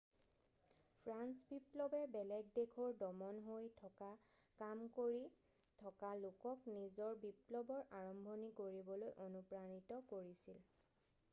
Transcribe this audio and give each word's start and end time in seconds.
French 1.01 1.41
বিপ্লৱে 1.49 1.97
বেলেগ 2.13 2.47
দেশৰ 2.55 2.95
দমন 3.01 3.41
হৈ 3.49 3.67
থকা 3.81 4.07
কাম 4.61 4.81
কৰি 4.95 5.19
থকা 5.83 6.09
লোকক 6.23 6.65
নিজৰ 6.77 7.19
বিপ্লৱৰ 7.27 7.83
আৰম্ভণি 7.99 8.49
কৰিবলৈ 8.63 9.13
অনুপ্ৰাণিত 9.27 10.01
কৰিছিল 10.15 10.59